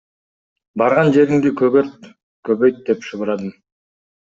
Барган 0.81 1.13
жериңди 1.17 1.51
көгөрт, 1.61 2.09
көбөйт 2.51 2.83
деп 2.91 3.09
шыбырадым. 3.11 3.57